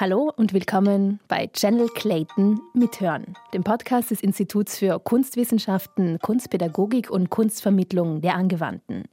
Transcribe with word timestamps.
Hallo 0.00 0.32
und 0.36 0.52
willkommen 0.52 1.18
bei 1.26 1.48
Channel 1.48 1.88
Clayton 1.88 2.60
Mithören, 2.72 3.34
dem 3.52 3.64
Podcast 3.64 4.12
des 4.12 4.20
Instituts 4.20 4.78
für 4.78 5.00
Kunstwissenschaften, 5.00 6.20
Kunstpädagogik 6.20 7.10
und 7.10 7.30
Kunstvermittlung 7.30 8.20
der 8.20 8.36
Angewandten. 8.36 9.06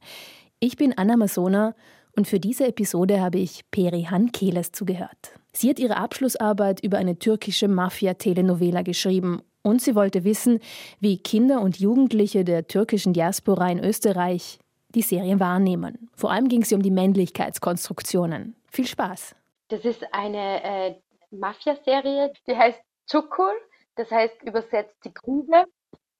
Ich 0.60 0.78
bin 0.78 0.96
Anna 0.96 1.18
Masona 1.18 1.74
und 2.16 2.28
für 2.28 2.40
diese 2.40 2.68
Episode 2.68 3.20
habe 3.20 3.40
ich 3.40 3.62
Perihan 3.72 4.32
Keles 4.32 4.74
zugehört. 4.74 5.32
Sie 5.54 5.72
hat 5.72 5.80
ihre 5.80 5.98
Abschlussarbeit 5.98 6.84
über 6.84 7.00
eine 7.00 7.18
türkische 7.18 7.68
Mafia-Telenovela 7.68 8.84
geschrieben 8.84 9.42
und 9.64 9.82
sie 9.82 9.96
wollte 9.96 10.24
wissen, 10.24 10.60
wie 11.00 11.18
Kinder 11.18 11.62
und 11.62 11.80
Jugendliche 11.80 12.44
der 12.44 12.68
türkischen 12.68 13.14
Diaspora 13.14 13.72
in 13.72 13.84
Österreich 13.84 14.60
die 14.96 15.02
Serie 15.02 15.40
wahrnehmen. 15.40 16.10
Vor 16.16 16.32
allem 16.32 16.48
ging 16.48 16.62
es 16.62 16.72
um 16.74 16.82
die 16.82 16.92
Männlichkeitskonstruktionen. 16.92 18.56
Viel 18.72 18.88
Spaß! 18.88 19.36
Das 19.68 19.84
ist 19.84 20.04
eine 20.14 20.64
äh, 20.64 20.96
Mafia-Serie, 21.32 22.34
die 22.48 22.56
heißt 22.56 22.82
Çukur, 23.08 23.54
das 23.96 24.12
heißt 24.12 24.44
übersetzt 24.44 24.96
die 25.04 25.14
Grube. 25.14 25.66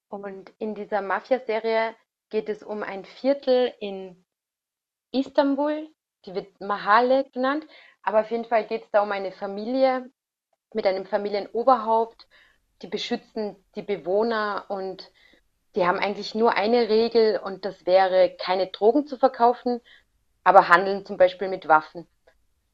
Und 0.10 0.52
in 0.60 0.76
dieser 0.76 1.02
Mafia-Serie 1.02 1.96
geht 2.30 2.50
es 2.50 2.64
um 2.64 2.84
ein 2.84 3.06
Viertel 3.06 3.74
in 3.80 4.26
Istanbul, 5.12 5.90
die 6.26 6.36
wird 6.36 6.60
Mahale 6.60 7.26
genannt, 7.32 7.66
aber 8.02 8.22
auf 8.22 8.32
jeden 8.32 8.46
Fall 8.46 8.66
geht 8.68 8.84
es 8.84 8.92
da 8.92 9.04
um 9.04 9.12
eine 9.12 9.32
Familie 9.32 10.10
mit 10.74 10.86
einem 10.86 11.06
Familienoberhaupt, 11.06 12.28
die 12.82 12.88
beschützen 12.88 13.56
die 13.76 13.82
Bewohner 13.82 14.66
und 14.70 15.12
die 15.76 15.86
haben 15.86 16.00
eigentlich 16.00 16.36
nur 16.36 16.54
eine 16.54 16.90
Regel 16.90 17.38
und 17.38 17.66
das 17.66 17.86
wäre, 17.86 18.36
keine 18.40 18.68
Drogen 18.68 19.08
zu 19.08 19.18
verkaufen, 19.18 19.82
aber 20.44 20.70
handeln 20.70 21.06
zum 21.06 21.18
Beispiel 21.18 21.50
mit 21.50 21.68
Waffen. 21.68 22.08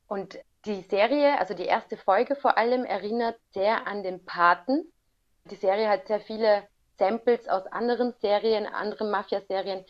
Und 0.08 0.38
die 0.66 0.82
Serie, 0.82 1.40
also 1.40 1.54
die 1.54 1.66
erste 1.66 1.98
Folge 1.98 2.36
vor 2.36 2.58
allem, 2.58 2.86
erinnert 2.86 3.38
sehr 3.54 3.88
an 3.88 4.04
den 4.04 4.24
Paten. 4.26 4.92
Die 5.46 5.56
Serie 5.56 5.90
hat 5.90 6.08
sehr 6.08 6.20
viele 6.20 6.68
Samples 7.00 7.48
aus 7.48 7.66
anderen 7.68 8.14
Serien, 8.22 8.68
anderen 8.68 9.10
Mafia-Serien. 9.10 9.84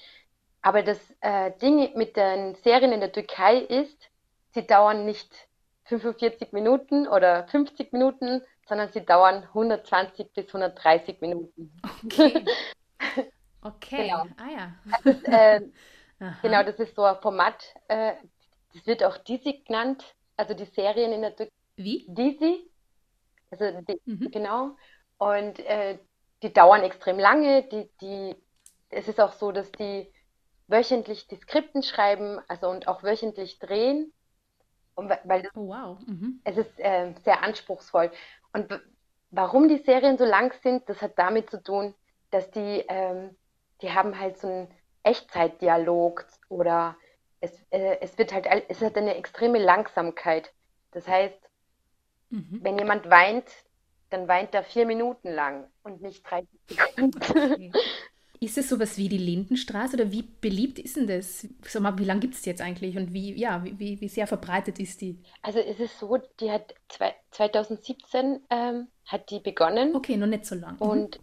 Aber 0.61 0.81
das 0.83 0.99
äh, 1.19 1.51
Ding 1.61 1.97
mit 1.97 2.15
den 2.15 2.55
Serien 2.55 2.93
in 2.93 3.01
der 3.01 3.11
Türkei 3.11 3.57
ist, 3.57 4.09
sie 4.53 4.65
dauern 4.65 5.05
nicht 5.05 5.47
45 5.85 6.53
Minuten 6.53 7.07
oder 7.07 7.47
50 7.47 7.91
Minuten, 7.91 8.41
sondern 8.67 8.89
sie 8.93 9.03
dauern 9.03 9.43
120 9.43 10.31
bis 10.31 10.47
130 10.47 11.19
Minuten. 11.19 11.77
Okay. 12.05 12.45
Okay. 13.61 14.07
genau. 14.07 14.25
Ah 14.37 14.51
ja. 14.51 14.73
Das 14.85 15.15
ist, 15.15 15.27
äh, 15.27 15.61
genau, 16.41 16.63
das 16.63 16.79
ist 16.79 16.95
so 16.95 17.03
ein 17.03 17.19
Format. 17.21 17.63
Äh, 17.87 18.13
das 18.73 18.85
wird 18.87 19.03
auch 19.03 19.17
Disi 19.17 19.63
genannt 19.65 20.15
also 20.41 20.53
die 20.55 20.65
Serien 20.65 21.11
in 21.11 21.21
der 21.21 21.35
Türkei. 21.35 21.53
Wie? 21.75 22.05
Disi. 22.09 22.69
Also 23.51 23.81
die, 23.81 24.01
mhm. 24.05 24.31
genau. 24.31 24.75
Und 25.17 25.59
äh, 25.59 25.99
die 26.41 26.51
dauern 26.51 26.81
extrem 26.83 27.19
lange. 27.19 27.63
Die, 27.63 27.89
die, 28.01 28.35
es 28.89 29.07
ist 29.07 29.19
auch 29.19 29.33
so, 29.33 29.51
dass 29.51 29.71
die 29.73 30.11
wöchentlich 30.67 31.27
die 31.27 31.35
Skripten 31.35 31.83
schreiben, 31.83 32.39
also 32.47 32.69
und 32.69 32.87
auch 32.87 33.03
wöchentlich 33.03 33.59
drehen. 33.59 34.13
Und 34.95 35.09
weil 35.25 35.43
das, 35.43 35.51
oh, 35.55 35.67
wow. 35.67 35.99
Mhm. 36.07 36.41
es 36.43 36.57
ist 36.57 36.79
äh, 36.79 37.13
sehr 37.23 37.43
anspruchsvoll. 37.43 38.11
Und 38.53 38.81
warum 39.29 39.67
die 39.67 39.83
Serien 39.83 40.17
so 40.17 40.25
lang 40.25 40.53
sind, 40.63 40.89
das 40.89 41.01
hat 41.01 41.17
damit 41.17 41.49
zu 41.49 41.61
tun, 41.61 41.93
dass 42.31 42.49
die, 42.51 42.83
ähm, 42.87 43.35
die 43.81 43.91
haben 43.91 44.19
halt 44.19 44.37
so 44.39 44.47
einen 44.47 44.67
Echtzeitdialog 45.03 46.25
oder 46.49 46.95
es, 47.39 47.51
äh, 47.71 47.97
es 48.01 48.17
wird 48.17 48.33
halt, 48.33 48.47
es 48.69 48.81
hat 48.81 48.97
eine 48.97 49.15
extreme 49.15 49.59
Langsamkeit. 49.59 50.53
Das 50.91 51.07
heißt, 51.07 51.39
mhm. 52.29 52.59
wenn 52.61 52.77
jemand 52.77 53.09
weint, 53.09 53.45
dann 54.09 54.27
weint 54.27 54.53
er 54.53 54.63
vier 54.63 54.85
Minuten 54.85 55.29
lang 55.31 55.67
und 55.83 56.01
nicht 56.01 56.29
30 56.29 56.47
Sekunden. 56.67 57.17
Okay. 57.17 57.71
Ist 58.43 58.57
es 58.57 58.69
sowas 58.69 58.97
wie 58.97 59.07
die 59.07 59.19
Lindenstraße 59.19 59.95
oder 59.95 60.11
wie 60.11 60.23
beliebt 60.23 60.79
ist 60.79 60.97
denn 60.97 61.05
das? 61.05 61.47
Sag 61.63 61.83
mal, 61.83 61.97
wie 61.99 62.05
lange 62.05 62.21
gibt 62.21 62.33
es 62.33 62.43
jetzt 62.43 62.59
eigentlich 62.59 62.97
und 62.97 63.13
wie, 63.13 63.39
ja, 63.39 63.63
wie, 63.63 64.01
wie 64.01 64.07
sehr 64.07 64.25
verbreitet 64.25 64.79
ist 64.79 64.99
die? 65.01 65.19
Also 65.43 65.59
es 65.59 65.79
ist 65.79 65.99
so, 65.99 66.17
die 66.39 66.51
hat 66.51 66.73
zwei, 66.89 67.13
2017 67.29 68.39
ähm, 68.49 68.87
hat 69.05 69.29
die 69.29 69.41
begonnen. 69.41 69.95
Okay, 69.95 70.17
noch 70.17 70.25
nicht 70.25 70.47
so 70.47 70.55
lang. 70.55 70.73
Mhm. 70.77 70.81
Und 70.81 71.19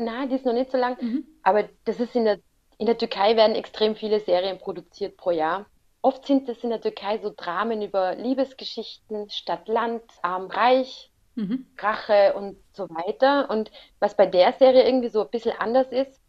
na, 0.00 0.26
die 0.26 0.36
ist 0.36 0.44
noch 0.44 0.52
nicht 0.52 0.70
so 0.70 0.78
lang, 0.78 0.96
mhm. 1.00 1.24
aber 1.42 1.68
das 1.84 2.00
ist 2.00 2.14
in 2.16 2.24
der 2.24 2.38
in 2.80 2.86
der 2.86 2.96
Türkei 2.96 3.36
werden 3.36 3.56
extrem 3.56 3.94
viele 3.94 4.20
Serien 4.20 4.58
produziert 4.58 5.18
pro 5.18 5.32
Jahr. 5.32 5.66
Oft 6.00 6.26
sind 6.26 6.48
es 6.48 6.64
in 6.64 6.70
der 6.70 6.80
Türkei 6.80 7.18
so 7.18 7.30
Dramen 7.36 7.82
über 7.82 8.14
Liebesgeschichten, 8.14 9.28
Stadt-Land, 9.28 10.02
Arm-Reich, 10.22 11.12
mhm. 11.34 11.66
Rache 11.78 12.32
und 12.32 12.56
so 12.72 12.88
weiter. 12.88 13.50
Und 13.50 13.70
was 13.98 14.16
bei 14.16 14.24
der 14.24 14.54
Serie 14.54 14.86
irgendwie 14.86 15.10
so 15.10 15.20
ein 15.20 15.28
bisschen 15.28 15.54
anders 15.58 15.88
ist, 15.92 16.22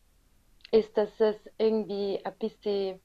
ist, 0.71 0.97
dass 0.97 1.09
es 1.19 1.37
irgendwie 1.57 2.19
ein 2.21 2.37
bisschen, 2.37 2.99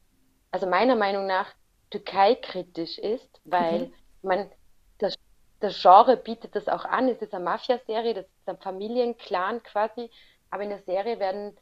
also 0.50 0.66
meiner 0.66 0.96
Meinung 0.96 1.28
nach, 1.28 1.54
Türkei-kritisch 1.90 2.98
ist, 2.98 3.40
weil 3.44 3.86
mhm. 3.86 3.92
man 4.22 4.50
das, 4.98 5.14
das 5.60 5.80
Genre 5.80 6.16
bietet 6.16 6.56
das 6.56 6.66
auch 6.66 6.84
an. 6.84 7.08
Es 7.08 7.22
ist 7.22 7.32
eine 7.32 7.44
Mafia-Serie, 7.44 8.14
das 8.14 8.26
ist 8.26 8.48
ein 8.48 8.58
Familienclan 8.58 9.62
quasi, 9.62 10.10
aber 10.50 10.62
in 10.62 10.70
der 10.70 10.82
Serie 10.82 11.18
werden 11.18 11.56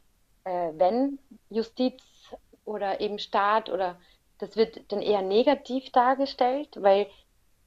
äh, 0.45 0.71
wenn 0.77 1.19
Justiz 1.49 2.01
oder 2.63 3.01
eben 3.01 3.19
Staat 3.19 3.69
oder 3.69 3.99
das 4.37 4.55
wird 4.55 4.91
dann 4.91 5.01
eher 5.01 5.21
negativ 5.21 5.91
dargestellt, 5.91 6.69
weil 6.75 7.07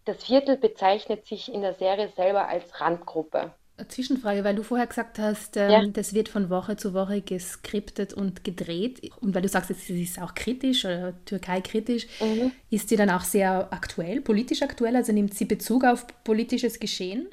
das 0.04 0.24
Viertel 0.24 0.56
bezeichnet 0.56 1.26
sich 1.26 1.52
in 1.52 1.60
der 1.60 1.74
Serie 1.74 2.08
selber 2.16 2.48
als 2.48 2.80
Randgruppe. 2.80 3.52
Zwischenfrage, 3.86 4.42
weil 4.42 4.56
du 4.56 4.64
vorher 4.64 4.88
gesagt 4.88 5.20
hast, 5.20 5.56
ähm, 5.56 5.70
ja. 5.70 5.86
das 5.86 6.12
wird 6.12 6.28
von 6.28 6.50
Woche 6.50 6.76
zu 6.76 6.94
Woche 6.94 7.20
geskriptet 7.20 8.12
und 8.12 8.42
gedreht. 8.42 9.12
Und 9.20 9.34
weil 9.36 9.42
du 9.42 9.48
sagst, 9.48 9.70
es 9.70 9.88
ist 9.88 10.20
auch 10.20 10.34
kritisch 10.34 10.84
oder 10.84 11.14
Türkei 11.24 11.60
kritisch, 11.60 12.06
mhm. 12.20 12.50
ist 12.70 12.88
sie 12.88 12.96
dann 12.96 13.10
auch 13.10 13.20
sehr 13.20 13.72
aktuell, 13.72 14.20
politisch 14.20 14.62
aktuell? 14.62 14.96
Also 14.96 15.12
nimmt 15.12 15.34
sie 15.34 15.44
Bezug 15.44 15.84
auf 15.84 16.06
politisches 16.24 16.80
Geschehen? 16.80 17.28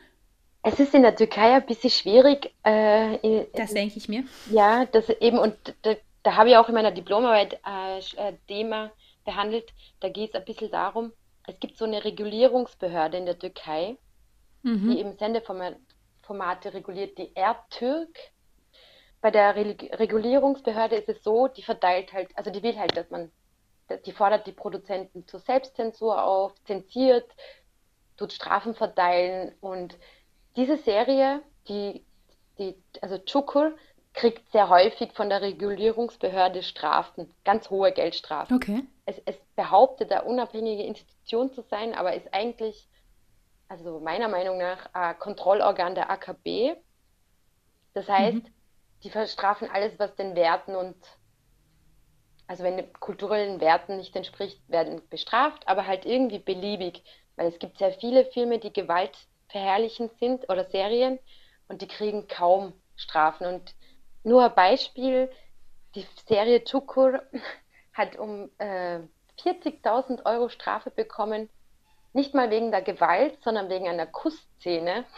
Es 0.67 0.79
ist 0.79 0.95
in 0.95 1.03
der 1.03 1.15
Türkei 1.15 1.53
ein 1.53 1.65
bisschen 1.65 1.91
schwierig. 1.91 2.51
Äh, 2.63 3.45
das 3.53 3.71
denke 3.71 3.97
ich 3.97 4.09
mir. 4.09 4.23
Ja, 4.49 4.85
das 4.85 5.09
eben, 5.09 5.37
und 5.37 5.55
da, 5.83 5.95
da 6.23 6.35
habe 6.35 6.49
ich 6.49 6.57
auch 6.57 6.67
in 6.67 6.73
meiner 6.73 6.91
Diplomarbeit 6.91 7.59
äh, 7.63 7.99
äh 7.99 8.33
Thema 8.47 8.91
behandelt. 9.25 9.71
Da 9.99 10.09
geht 10.09 10.29
es 10.29 10.35
ein 10.35 10.43
bisschen 10.43 10.71
darum, 10.71 11.13
es 11.45 11.59
gibt 11.59 11.77
so 11.77 11.85
eine 11.85 12.03
Regulierungsbehörde 12.03 13.17
in 13.17 13.27
der 13.27 13.37
Türkei, 13.37 13.97
mhm. 14.63 14.89
die 14.89 14.99
eben 14.99 15.17
Sendeformate 15.17 16.73
reguliert, 16.73 17.15
die 17.19 17.35
Ertürk. 17.35 18.17
Bei 19.21 19.29
der 19.29 19.55
Re 19.55 19.75
Regulierungsbehörde 19.91 20.95
ist 20.95 21.09
es 21.09 21.23
so, 21.23 21.47
die 21.47 21.61
verteilt 21.61 22.11
halt, 22.11 22.35
also 22.35 22.49
die 22.49 22.63
will 22.63 22.77
halt, 22.77 22.97
dass 22.97 23.11
man, 23.11 23.31
die 24.05 24.11
fordert 24.11 24.47
die 24.47 24.51
Produzenten 24.51 25.27
zur 25.27 25.41
Selbstzensur 25.41 26.23
auf, 26.23 26.53
zensiert, 26.63 27.29
tut 28.17 28.33
Strafen 28.33 28.73
verteilen 28.73 29.53
und 29.61 29.95
diese 30.55 30.77
Serie, 30.77 31.41
die, 31.67 32.03
die, 32.57 32.75
also 33.01 33.17
Chukur, 33.19 33.75
kriegt 34.13 34.49
sehr 34.51 34.69
häufig 34.69 35.11
von 35.11 35.29
der 35.29 35.41
Regulierungsbehörde 35.41 36.63
Strafen, 36.63 37.29
ganz 37.43 37.69
hohe 37.69 37.91
Geldstrafen. 37.91 38.55
Okay. 38.55 38.83
Es, 39.05 39.21
es 39.25 39.35
behauptet, 39.55 40.11
eine 40.11 40.23
unabhängige 40.23 40.83
Institution 40.83 41.51
zu 41.51 41.61
sein, 41.63 41.93
aber 41.93 42.15
ist 42.15 42.33
eigentlich, 42.33 42.87
also 43.67 43.99
meiner 43.99 44.29
Meinung 44.29 44.57
nach, 44.57 44.89
ein 44.93 45.19
Kontrollorgan 45.19 45.95
der 45.95 46.09
AKB. 46.09 46.77
Das 47.93 48.07
heißt, 48.07 48.37
mhm. 48.37 48.53
die 49.03 49.09
verstrafen 49.09 49.69
alles, 49.69 49.99
was 49.99 50.15
den 50.15 50.35
Werten 50.35 50.75
und 50.75 50.95
also 52.47 52.63
wenn 52.63 52.77
den 52.77 52.93
kulturellen 52.93 53.59
Werten 53.59 53.97
nicht 53.97 54.15
entspricht, 54.15 54.61
werden 54.69 55.01
bestraft, 55.09 55.67
aber 55.67 55.87
halt 55.87 56.05
irgendwie 56.05 56.39
beliebig, 56.39 57.03
weil 57.35 57.47
es 57.47 57.59
gibt 57.59 57.79
sehr 57.79 57.91
viele 57.93 58.25
Filme, 58.25 58.59
die 58.59 58.71
Gewalt 58.71 59.17
verherrlichen 59.55 60.09
sind 60.19 60.49
oder 60.49 60.65
Serien 60.65 61.17
und 61.69 61.81
die 61.81 61.87
kriegen 61.87 62.27
kaum 62.27 62.73
Strafen. 62.97 63.47
Und 63.47 63.73
nur 64.25 64.43
ein 64.43 64.53
Beispiel, 64.53 65.31
die 65.95 66.05
Serie 66.27 66.61
Chukur 66.65 67.21
hat 67.93 68.17
um 68.17 68.49
äh, 68.57 68.99
40.000 69.41 70.25
Euro 70.25 70.49
Strafe 70.49 70.91
bekommen, 70.91 71.49
nicht 72.11 72.33
mal 72.33 72.49
wegen 72.49 72.71
der 72.71 72.81
Gewalt, 72.81 73.41
sondern 73.43 73.69
wegen 73.69 73.87
einer 73.87 74.07
Kussszene. 74.07 75.05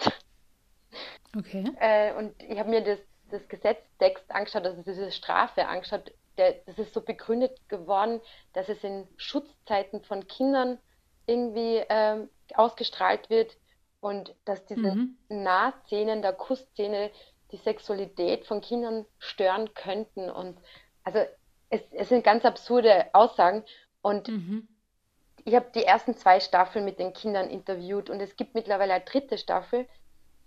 Okay. 1.37 1.69
Äh, 1.79 2.13
und 2.13 2.41
ich 2.41 2.57
habe 2.57 2.69
mir 2.69 2.81
das, 2.81 2.97
das 3.29 3.47
Gesetztext 3.49 4.23
angeschaut, 4.31 4.65
also 4.65 4.81
diese 4.81 5.11
Strafe 5.11 5.67
angeschaut. 5.67 6.11
Der, 6.37 6.53
das 6.65 6.79
ist 6.79 6.93
so 6.93 7.01
begründet 7.01 7.59
geworden, 7.67 8.21
dass 8.53 8.69
es 8.69 8.83
in 8.83 9.07
Schutzzeiten 9.17 10.01
von 10.03 10.25
Kindern 10.27 10.79
irgendwie 11.27 11.83
ähm, 11.89 12.29
ausgestrahlt 12.55 13.29
wird, 13.29 13.55
und 13.99 14.35
dass 14.45 14.65
diese 14.65 14.95
mhm. 14.95 15.17
Nahszenen 15.29 16.21
der 16.21 16.33
Kussszene 16.33 17.11
die 17.51 17.57
Sexualität 17.57 18.45
von 18.45 18.61
Kindern 18.61 19.05
stören 19.19 19.73
könnten. 19.73 20.29
Und 20.29 20.57
also 21.03 21.19
es, 21.69 21.81
es 21.91 22.09
sind 22.09 22.23
ganz 22.23 22.45
absurde 22.45 23.07
Aussagen. 23.13 23.63
Und 24.01 24.27
mhm. 24.27 24.67
ich 25.45 25.55
habe 25.55 25.67
die 25.73 25.83
ersten 25.83 26.15
zwei 26.15 26.39
Staffeln 26.39 26.85
mit 26.85 26.99
den 26.99 27.13
Kindern 27.13 27.49
interviewt 27.49 28.09
und 28.09 28.19
es 28.19 28.35
gibt 28.35 28.53
mittlerweile 28.53 28.93
eine 28.93 29.05
dritte 29.05 29.37
Staffel, 29.37 29.87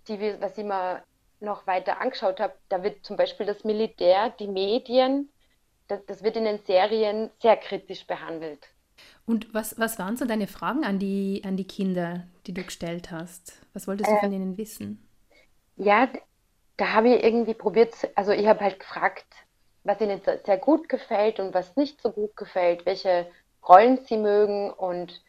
die 0.07 0.19
wir, 0.19 0.41
was 0.41 0.57
ich 0.57 0.65
mal 0.65 1.03
noch 1.39 1.65
weiter 1.67 1.99
angeschaut 1.99 2.39
habe. 2.39 2.53
Da 2.69 2.83
wird 2.83 3.05
zum 3.05 3.17
Beispiel 3.17 3.45
das 3.45 3.63
Militär, 3.63 4.29
die 4.39 4.47
Medien, 4.47 5.29
das, 5.87 6.05
das 6.05 6.23
wird 6.23 6.37
in 6.37 6.45
den 6.45 6.59
Serien 6.59 7.31
sehr 7.41 7.57
kritisch 7.57 8.05
behandelt. 8.05 8.67
Und 9.25 9.53
was, 9.53 9.79
was 9.79 9.97
waren 9.97 10.17
so 10.17 10.25
deine 10.25 10.47
Fragen 10.47 10.83
an 10.83 10.99
die, 10.99 11.41
an 11.43 11.57
die 11.57 11.67
Kinder, 11.67 12.27
die 12.47 12.53
du 12.53 12.63
gestellt 12.63 13.11
hast? 13.11 13.61
Was 13.73 13.87
wolltest 13.87 14.09
du 14.09 14.15
äh, 14.15 14.19
von 14.19 14.33
ihnen 14.33 14.57
wissen? 14.57 15.07
Ja, 15.75 16.09
da 16.77 16.93
habe 16.93 17.09
ich 17.09 17.23
irgendwie 17.23 17.53
probiert, 17.53 17.93
also 18.15 18.31
ich 18.31 18.47
habe 18.47 18.61
halt 18.61 18.79
gefragt, 18.79 19.25
was 19.83 20.01
ihnen 20.01 20.21
sehr 20.23 20.57
gut 20.57 20.89
gefällt 20.89 21.39
und 21.39 21.53
was 21.53 21.75
nicht 21.75 22.01
so 22.01 22.11
gut 22.11 22.35
gefällt, 22.35 22.85
welche 22.85 23.27
Rollen 23.67 23.99
sie 24.05 24.17
mögen 24.17 24.71
und 24.71 25.21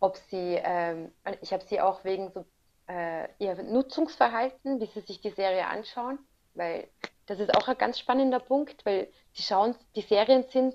ob 0.00 0.16
sie, 0.30 0.60
ähm, 0.62 1.12
ich 1.40 1.52
habe 1.52 1.64
sie 1.64 1.80
auch 1.80 2.04
wegen 2.04 2.30
so 2.32 2.44
äh, 2.88 3.28
ihr 3.38 3.54
Nutzungsverhalten, 3.62 4.80
wie 4.80 4.86
sie 4.86 5.00
sich 5.00 5.20
die 5.20 5.30
Serie 5.30 5.66
anschauen, 5.66 6.18
weil 6.54 6.88
das 7.26 7.40
ist 7.40 7.54
auch 7.56 7.68
ein 7.68 7.78
ganz 7.78 7.98
spannender 7.98 8.40
Punkt, 8.40 8.84
weil 8.84 9.08
sie 9.32 9.42
schauen, 9.42 9.74
die 9.96 10.02
Serien 10.02 10.44
sind 10.50 10.74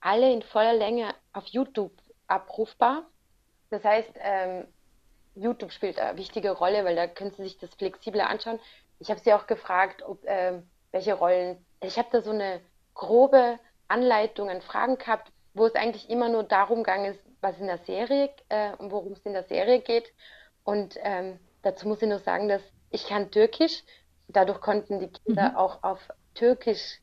alle 0.00 0.32
in 0.32 0.42
voller 0.42 0.74
Länge 0.74 1.14
auf 1.32 1.46
YouTube 1.46 1.92
abrufbar. 2.28 3.06
Das 3.70 3.84
heißt, 3.84 4.12
ähm, 4.20 4.66
YouTube 5.40 5.72
spielt 5.72 5.98
eine 5.98 6.18
wichtige 6.18 6.50
Rolle, 6.52 6.84
weil 6.84 6.96
da 6.96 7.06
können 7.06 7.32
sie 7.32 7.44
sich 7.44 7.58
das 7.58 7.74
flexibler 7.74 8.28
anschauen. 8.28 8.60
Ich 8.98 9.10
habe 9.10 9.20
sie 9.20 9.32
auch 9.32 9.46
gefragt, 9.46 10.02
ob, 10.02 10.24
äh, 10.24 10.60
welche 10.92 11.14
Rollen. 11.14 11.64
Ich 11.82 11.98
habe 11.98 12.08
da 12.12 12.20
so 12.20 12.30
eine 12.30 12.60
grobe 12.94 13.58
Anleitung 13.88 14.50
an 14.50 14.60
Fragen 14.60 14.98
gehabt, 14.98 15.32
wo 15.54 15.66
es 15.66 15.74
eigentlich 15.74 16.10
immer 16.10 16.28
nur 16.28 16.44
darum 16.44 16.82
gegangen 16.82 17.14
ist, 17.14 17.20
was 17.40 17.58
in 17.58 17.66
der 17.66 17.78
Serie, 17.78 18.30
äh, 18.48 18.72
worum 18.78 19.12
es 19.12 19.20
in 19.20 19.32
der 19.32 19.44
Serie 19.44 19.80
geht. 19.80 20.12
Und 20.64 20.96
ähm, 21.02 21.38
dazu 21.62 21.88
muss 21.88 22.02
ich 22.02 22.08
nur 22.08 22.18
sagen, 22.18 22.48
dass 22.48 22.62
ich 22.90 23.06
kann 23.06 23.30
Türkisch. 23.30 23.82
Dadurch 24.28 24.60
konnten 24.60 25.00
die 25.00 25.08
Kinder 25.08 25.50
mhm. 25.50 25.56
auch 25.56 25.82
auf 25.82 25.98
Türkisch 26.34 27.00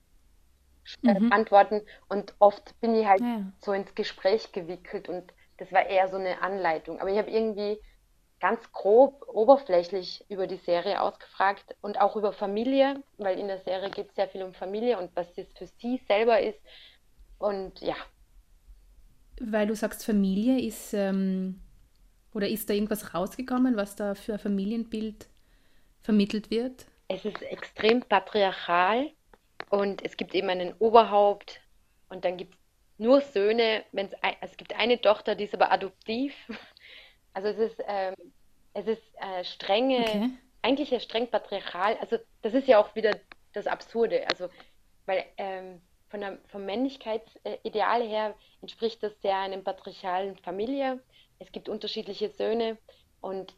äh, 1.04 1.20
mhm. 1.20 1.32
antworten. 1.32 1.82
Und 2.08 2.36
oft 2.40 2.80
bin 2.80 2.96
ich 2.96 3.06
halt 3.06 3.22
ja. 3.22 3.42
so 3.60 3.74
ins 3.74 3.94
Gespräch 3.96 4.52
gewickelt 4.52 5.10
und 5.10 5.34
das 5.58 5.72
war 5.72 5.88
eher 5.88 6.08
so 6.08 6.18
eine 6.18 6.42
Anleitung. 6.42 7.00
Aber 7.02 7.10
ich 7.10 7.18
habe 7.18 7.32
irgendwie 7.32 7.80
ganz 8.40 8.72
grob, 8.72 9.28
oberflächlich 9.28 10.24
über 10.30 10.48
die 10.48 10.58
Serie 10.58 11.02
ausgefragt 11.02 11.76
und 11.82 12.00
auch 12.00 12.16
über 12.16 12.34
Familie, 12.34 13.02
weil 13.18 13.40
in 13.40 13.48
der 13.48 13.60
Serie 13.60 13.90
geht 13.90 14.10
es 14.10 14.16
sehr 14.16 14.28
viel 14.28 14.44
um 14.44 14.54
Familie 14.54 14.98
und 15.00 15.16
was 15.16 15.34
das 15.34 15.48
für 15.58 15.68
sie 15.68 16.02
selber 16.08 16.40
ist. 16.40 16.60
Und 17.40 17.82
ja. 17.82 17.96
Weil 19.40 19.68
du 19.68 19.76
sagst, 19.76 20.06
Familie 20.06 20.60
ist, 20.60 20.94
ähm, 20.94 21.62
oder 22.34 22.48
ist 22.48 22.70
da 22.70 22.74
irgendwas 22.74 23.14
rausgekommen, 23.14 23.76
was 23.76 23.96
da 23.96 24.16
für 24.16 24.34
ein 24.34 24.40
Familienbild 24.40 25.28
vermittelt 26.02 26.52
wird? 26.52 26.86
Es 27.08 27.26
ist 27.26 27.42
extrem 27.42 28.02
patriarchal 28.02 29.12
und 29.70 30.04
es 30.04 30.18
gibt 30.18 30.36
eben 30.36 30.50
einen 30.50 30.74
Oberhaupt 30.80 31.62
und 32.10 32.26
dann 32.26 32.38
gibt 32.38 32.54
es 32.54 32.60
nur 32.98 33.22
Söhne. 33.22 33.84
Wenn's 33.92 34.14
es 34.42 34.58
gibt 34.58 34.76
eine 34.76 35.00
Tochter, 35.00 35.36
die 35.36 35.46
ist 35.46 35.54
aber 35.54 35.72
adoptiv. 35.72 36.34
Also 37.38 37.50
es 37.50 37.72
ist, 37.72 37.84
ähm, 37.86 38.16
es 38.74 38.88
ist 38.88 39.04
äh, 39.20 39.44
strenge, 39.44 40.00
okay. 40.00 40.30
eigentlich 40.64 40.90
ja 40.90 41.00
streng 41.00 41.28
patriarchal. 41.28 41.96
Also 42.02 42.18
das 42.42 42.56
ist 42.56 42.68
ja 42.68 42.80
auch 42.80 42.96
wieder 42.96 43.12
das 43.54 43.68
Absurde. 43.68 44.28
Also 44.28 44.50
weil 45.06 45.24
ähm, 45.38 45.80
von 46.10 46.22
der, 46.22 46.40
vom 46.48 46.66
Männlichkeitsideal 46.66 48.02
her 48.02 48.34
entspricht 48.64 49.04
das 49.04 49.22
sehr 49.22 49.38
einer 49.38 49.58
patriarchalen 49.60 50.36
Familie. 50.38 51.00
Es 51.38 51.52
gibt 51.52 51.70
unterschiedliche 51.70 52.32
Söhne 52.32 52.80
und 53.22 53.54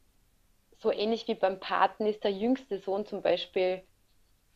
so 0.80 0.92
ähnlich 0.92 1.30
wie 1.30 1.36
beim 1.36 1.62
Paten 1.62 2.06
ist 2.06 2.26
der 2.26 2.34
jüngste 2.34 2.80
Sohn 2.80 3.06
zum 3.06 3.22
Beispiel 3.22 3.82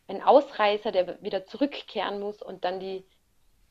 ein 0.09 0.21
Ausreißer, 0.21 0.91
der 0.91 1.21
wieder 1.23 1.45
zurückkehren 1.45 2.19
muss 2.19 2.41
und 2.41 2.65
dann 2.65 2.81
die, 2.81 3.05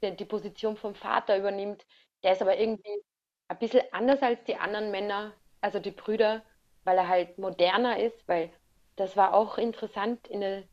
die, 0.02 0.16
die 0.16 0.25
Position 0.25 0.78
vom 0.78 0.94
Vater 0.94 1.37
übernimmt. 1.37 1.84
Der 2.22 2.32
ist 2.32 2.40
aber 2.40 2.56
irgendwie 2.56 3.02
ein 3.48 3.58
bisschen 3.58 3.82
anders 3.93 4.22
als 4.22 4.43
die 4.44 4.56
anderen 4.56 4.90
Männer, 4.90 5.34
also 5.62 5.79
die 5.79 5.91
Brüder, 5.91 6.43
weil 6.85 6.99
er 6.99 7.09
halt 7.09 7.38
moderner 7.38 7.99
ist, 7.99 8.29
weil 8.29 8.50
das 8.97 9.17
war 9.17 9.32
auch 9.32 9.56
interessant. 9.56 10.29
In 10.29 10.41
der 10.41 10.64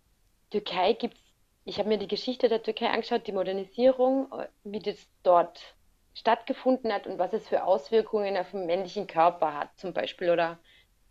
Türkei 0.50 0.94
gibt 0.94 1.15
es, 1.15 1.24
ich 1.65 1.80
habe 1.80 1.89
mir 1.89 1.97
die 1.97 2.07
Geschichte 2.07 2.50
der 2.50 2.63
Türkei 2.63 2.89
angeschaut, 2.89 3.27
die 3.27 3.31
Modernisierung, 3.31 4.33
wie 4.63 4.80
das 4.80 5.07
dort 5.24 5.75
stattgefunden 6.13 6.91
hat 6.91 7.07
und 7.07 7.19
was 7.19 7.31
es 7.31 7.47
für 7.47 7.63
Auswirkungen 7.63 8.36
auf 8.36 8.51
den 8.51 8.65
männlichen 8.65 9.07
Körper 9.07 9.53
hat, 9.53 9.77
zum 9.77 9.94
Beispiel. 9.94 10.31
Oder 10.31 10.59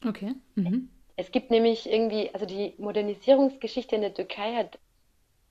okay. 0.06 0.34
Mhm. 0.56 0.90
Es 1.16 1.30
gibt 1.30 1.50
nämlich 1.50 1.90
irgendwie, 1.90 2.32
also 2.34 2.46
die 2.46 2.74
Modernisierungsgeschichte 2.78 3.96
in 3.96 4.02
der 4.02 4.14
Türkei 4.14 4.54
hat 4.54 4.78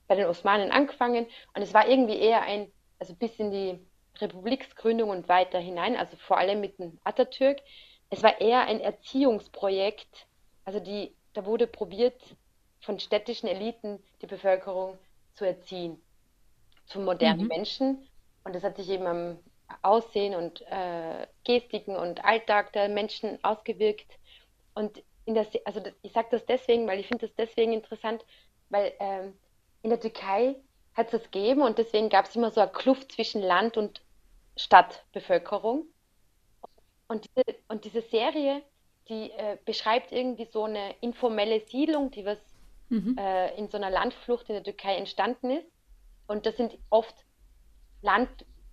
bei 0.07 0.15
den 0.15 0.25
Osmanen 0.25 0.71
angefangen 0.71 1.25
und 1.53 1.61
es 1.61 1.73
war 1.73 1.87
irgendwie 1.87 2.17
eher 2.17 2.41
ein, 2.43 2.71
also 2.99 3.13
bis 3.15 3.37
in 3.37 3.51
die 3.51 3.79
Republiksgründung 4.21 5.09
und 5.09 5.27
weiter 5.27 5.59
hinein, 5.59 5.95
also 5.95 6.17
vor 6.17 6.37
allem 6.37 6.61
mit 6.61 6.79
dem 6.79 6.99
Atatürk, 7.03 7.59
es 8.09 8.23
war 8.23 8.39
eher 8.39 8.61
ein 8.61 8.79
Erziehungsprojekt. 8.79 10.27
Also 10.65 10.79
die, 10.79 11.15
da 11.33 11.45
wurde 11.45 11.67
probiert, 11.67 12.21
von 12.81 12.99
städtischen 12.99 13.47
Eliten 13.49 14.01
die 14.21 14.27
Bevölkerung 14.27 14.97
zu 15.33 15.45
erziehen, 15.45 16.01
zu 16.85 16.99
modernen 16.99 17.43
mhm. 17.43 17.47
Menschen. 17.47 18.07
Und 18.43 18.55
das 18.55 18.63
hat 18.63 18.77
sich 18.77 18.89
eben 18.89 19.05
am 19.07 19.39
Aussehen 19.81 20.35
und 20.35 20.61
äh, 20.67 21.27
Gestiken 21.43 21.95
und 21.95 22.23
Alltag 22.23 22.71
der 22.73 22.87
Menschen 22.87 23.43
ausgewirkt. 23.43 24.17
Und 24.73 25.03
in 25.25 25.33
der, 25.33 25.45
also 25.65 25.81
ich 26.01 26.13
sage 26.13 26.29
das 26.31 26.45
deswegen, 26.45 26.87
weil 26.87 26.99
ich 26.99 27.07
finde 27.07 27.27
das 27.27 27.35
deswegen 27.35 27.73
interessant, 27.73 28.25
weil 28.69 28.93
ähm, 28.99 29.33
in 29.81 29.89
der 29.89 29.99
Türkei 29.99 30.55
hat 30.93 31.07
es 31.07 31.11
das 31.11 31.31
gegeben 31.31 31.61
und 31.61 31.77
deswegen 31.77 32.09
gab 32.09 32.25
es 32.25 32.35
immer 32.35 32.51
so 32.51 32.61
eine 32.61 32.71
Kluft 32.71 33.11
zwischen 33.11 33.41
Land 33.41 33.77
und 33.77 34.01
Stadtbevölkerung. 34.55 35.85
Und 37.07 37.25
diese, 37.25 37.57
und 37.67 37.85
diese 37.85 38.01
Serie, 38.01 38.61
die 39.09 39.31
äh, 39.31 39.57
beschreibt 39.65 40.11
irgendwie 40.11 40.45
so 40.45 40.63
eine 40.63 40.95
informelle 41.01 41.61
Siedlung, 41.61 42.11
die 42.11 42.25
was 42.25 42.39
mhm. 42.89 43.17
äh, 43.17 43.55
in 43.55 43.69
so 43.69 43.77
einer 43.77 43.89
Landflucht 43.89 44.49
in 44.49 44.55
der 44.55 44.63
Türkei 44.63 44.95
entstanden 44.95 45.51
ist. 45.51 45.67
Und 46.27 46.45
das 46.45 46.57
sind 46.57 46.77
oft 46.89 47.15
Land, 48.01 48.29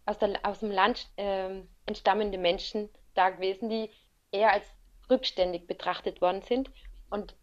aus, 0.07 0.19
der, 0.19 0.41
aus 0.43 0.61
dem 0.61 0.71
Land 0.71 1.09
äh, 1.17 1.63
entstammende 1.87 2.39
Menschen 2.39 2.89
da 3.15 3.31
gewesen, 3.31 3.69
die 3.69 3.91
eher 4.33 4.53
als 4.53 4.67
rückständig 5.09 5.67
betrachtet 5.67 6.21
worden 6.21 6.43
sind. 6.43 6.71
Und 7.11 7.37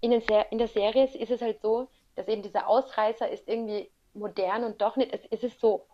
in, 0.00 0.10
den 0.10 0.22
in 0.50 0.58
der 0.58 0.68
Serie 0.68 1.04
ist 1.04 1.30
es 1.30 1.40
halt 1.40 1.60
so, 1.60 1.88
dass 2.16 2.28
eben 2.28 2.42
dieser 2.42 2.68
Ausreißer 2.68 3.28
ist 3.28 3.48
irgendwie 3.48 3.90
modern 4.12 4.64
und 4.64 4.80
doch 4.80 4.96
nicht. 4.96 5.12
Es, 5.12 5.24
es 5.30 5.44
ist 5.44 5.60
so, 5.60 5.86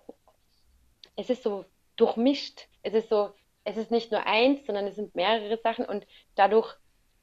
es 1.16 1.30
ist 1.30 1.42
so 1.42 1.64
durchmischt. 1.96 2.68
Es 2.82 2.94
ist 2.94 3.08
so, 3.08 3.30
es 3.64 3.76
ist 3.76 3.90
nicht 3.90 4.10
nur 4.10 4.26
eins, 4.26 4.64
sondern 4.66 4.86
es 4.86 4.96
sind 4.96 5.14
mehrere 5.14 5.58
Sachen 5.62 5.84
und 5.84 6.06
dadurch 6.34 6.74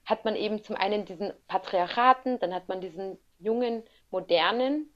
hat 0.05 0.23
man 0.23 0.35
eben 0.35 0.63
zum 0.63 0.75
einen 0.75 1.05
diesen 1.05 1.33
Patriarchaten, 1.47 2.39
dann 2.39 2.53
hat 2.53 2.67
man 2.69 2.81
diesen 2.81 3.17
jungen, 3.39 3.83
modernen 4.09 4.89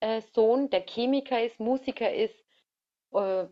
äh, 0.00 0.20
Sohn, 0.34 0.70
der 0.70 0.84
Chemiker 0.86 1.44
ist, 1.44 1.60
Musiker 1.60 2.12
ist 2.12 2.34
äh, 3.12 3.46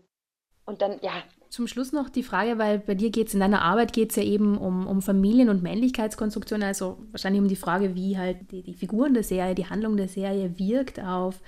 und 0.67 0.81
dann, 0.81 0.99
ja. 1.03 1.13
Zum 1.51 1.69
Schluss 1.69 1.93
noch 1.93 2.09
die 2.09 2.23
Frage, 2.25 2.59
weil 2.59 2.81
bei 2.81 2.95
dir 2.95 3.11
geht 3.11 3.29
es 3.29 3.35
in 3.35 3.41
deiner 3.41 3.63
Arbeit 3.63 3.93
geht 3.93 4.11
es 4.11 4.17
ja 4.17 4.25
eben 4.25 4.59
um, 4.59 4.87
um 4.89 5.03
Familien- 5.03 5.51
und 5.51 5.63
Männlichkeitskonstruktion, 5.63 6.63
also 6.63 6.99
wahrscheinlich 7.13 7.41
um 7.41 7.49
die 7.49 7.55
Frage, 7.55 7.95
wie 7.95 8.19
halt 8.19 8.51
die, 8.51 8.63
die 8.63 8.75
Figuren 8.75 9.15
der 9.15 9.23
Serie, 9.23 9.55
die 9.55 9.69
Handlung 9.69 9.97
der 9.97 10.09
Serie 10.09 10.59
wirkt 10.59 10.99
auf 10.99 11.41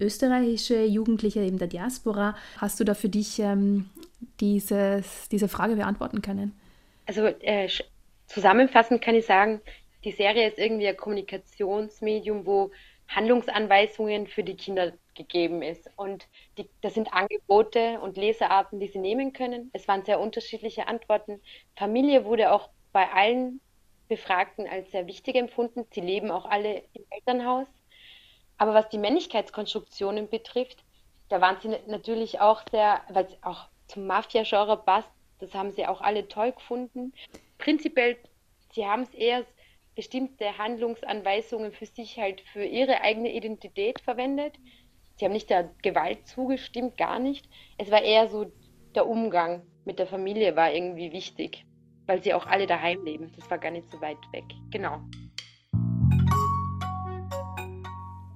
österreichische 0.00 0.84
Jugendliche 0.84 1.40
eben 1.40 1.58
der 1.58 1.68
Diaspora. 1.68 2.34
Hast 2.58 2.80
du 2.80 2.84
da 2.84 2.94
für 2.94 3.08
dich 3.08 3.38
ähm, 3.38 3.90
dieses, 4.40 5.28
diese 5.28 5.48
Frage 5.48 5.76
beantworten 5.76 6.22
können? 6.22 6.58
Also 7.06 7.26
äh, 7.26 7.68
zusammenfassend 8.26 9.02
kann 9.02 9.14
ich 9.14 9.26
sagen, 9.26 9.60
die 10.04 10.12
Serie 10.12 10.48
ist 10.48 10.58
irgendwie 10.58 10.88
ein 10.88 10.96
Kommunikationsmedium, 10.96 12.46
wo 12.46 12.70
Handlungsanweisungen 13.08 14.26
für 14.26 14.42
die 14.42 14.56
Kinder 14.56 14.92
gegeben 15.14 15.62
ist. 15.62 15.90
Und 15.96 16.26
die, 16.58 16.68
das 16.80 16.94
sind 16.94 17.12
Angebote 17.12 18.00
und 18.00 18.16
Lesearten, 18.16 18.80
die 18.80 18.88
sie 18.88 18.98
nehmen 18.98 19.32
können. 19.32 19.70
Es 19.72 19.86
waren 19.88 20.04
sehr 20.04 20.20
unterschiedliche 20.20 20.88
Antworten. 20.88 21.40
Familie 21.76 22.24
wurde 22.24 22.52
auch 22.52 22.70
bei 22.92 23.10
allen 23.10 23.60
Befragten 24.08 24.66
als 24.66 24.90
sehr 24.90 25.06
wichtig 25.06 25.36
empfunden. 25.36 25.86
Sie 25.92 26.00
leben 26.00 26.30
auch 26.30 26.46
alle 26.46 26.82
im 26.94 27.04
Elternhaus. 27.10 27.66
Aber 28.58 28.74
was 28.74 28.88
die 28.88 28.98
Männlichkeitskonstruktionen 28.98 30.28
betrifft, 30.28 30.84
da 31.28 31.40
waren 31.40 31.58
sie 31.60 31.70
natürlich 31.86 32.40
auch 32.40 32.62
sehr, 32.70 33.00
weil 33.08 33.24
es 33.24 33.42
auch 33.42 33.66
zum 33.92 34.06
Mafia-Genre 34.06 34.78
passt, 34.78 35.10
das 35.38 35.54
haben 35.54 35.72
sie 35.72 35.86
auch 35.86 36.00
alle 36.00 36.28
toll 36.28 36.52
gefunden. 36.52 37.12
Prinzipiell, 37.58 38.16
sie 38.72 38.86
haben 38.86 39.02
es 39.02 39.12
eher 39.14 39.44
bestimmte 39.94 40.56
Handlungsanweisungen 40.56 41.72
für 41.72 41.86
sich 41.86 42.18
halt 42.18 42.40
für 42.52 42.64
ihre 42.64 43.02
eigene 43.02 43.32
Identität 43.32 44.00
verwendet. 44.00 44.54
sie 45.16 45.26
haben 45.26 45.32
nicht 45.32 45.50
der 45.50 45.70
Gewalt 45.82 46.26
zugestimmt, 46.26 46.96
gar 46.96 47.18
nicht. 47.18 47.46
Es 47.76 47.90
war 47.90 48.02
eher 48.02 48.28
so, 48.28 48.50
der 48.94 49.06
Umgang 49.06 49.62
mit 49.84 49.98
der 49.98 50.06
Familie 50.06 50.56
war 50.56 50.72
irgendwie 50.72 51.12
wichtig, 51.12 51.66
weil 52.06 52.22
sie 52.22 52.32
auch 52.32 52.46
alle 52.46 52.66
daheim 52.66 53.04
leben. 53.04 53.30
Das 53.36 53.50
war 53.50 53.58
gar 53.58 53.70
nicht 53.70 53.90
so 53.90 54.00
weit 54.00 54.16
weg. 54.32 54.44
Genau. 54.70 55.00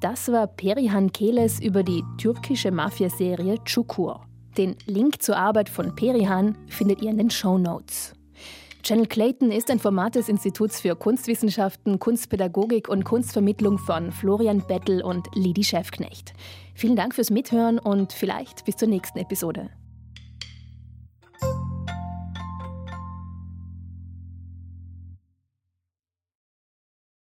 Das 0.01 0.31
war 0.31 0.47
Perihan 0.47 1.11
Keles 1.11 1.59
über 1.61 1.83
die 1.83 2.03
türkische 2.19 2.71
Mafiaserie 2.71 3.57
Çukur. 3.65 4.27
Den 4.57 4.77
Link 4.87 5.21
zur 5.21 5.37
Arbeit 5.37 5.69
von 5.69 5.95
Perihan 5.95 6.57
findet 6.69 7.03
ihr 7.03 7.11
in 7.11 7.19
den 7.19 7.31
Show 7.31 7.59
Notes. 7.59 8.15
Channel 8.83 9.07
Clayton 9.07 9.51
ist 9.51 9.71
ein 9.71 9.79
Format 9.79 10.15
des 10.15 10.29
Instituts 10.29 10.81
für 10.81 10.97
Kunstwissenschaften, 10.97 11.99
Kunstpädagogik 11.99 12.89
und 12.89 13.05
Kunstvermittlung 13.05 13.79
von 13.79 14.13
Florian 14.13 14.63
Bettel 14.67 15.03
und 15.03 15.27
Lidi 15.35 15.65
Schäfknecht. 15.65 16.33
Vielen 16.75 16.97
Dank 16.97 17.15
fürs 17.15 17.31
Mithören 17.31 17.79
und 17.79 18.13
vielleicht 18.13 18.65
bis 18.65 18.77
zur 18.77 18.89
nächsten 18.89 19.19
Episode. 19.19 19.69